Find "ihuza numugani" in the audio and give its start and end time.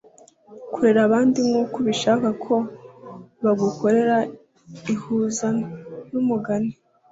4.93-6.73